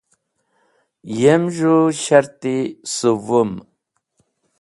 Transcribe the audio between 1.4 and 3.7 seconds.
z̃hũ shart-e suwwum.